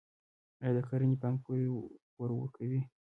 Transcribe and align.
آیا 0.61 0.71
د 0.75 0.79
کرنې 0.87 1.15
بانک 1.21 1.37
پور 2.15 2.29
ورکوي؟ 2.35 2.81